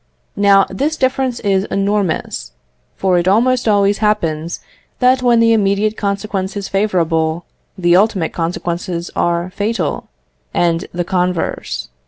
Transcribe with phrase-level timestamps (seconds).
[0.35, 2.53] Now this difference is enormous,
[2.95, 4.59] for it almost always happens
[4.97, 7.45] that when the immediate consequence is favourable,
[7.77, 10.09] the ultimate consequences are fatal,
[10.55, 11.89] and the converse.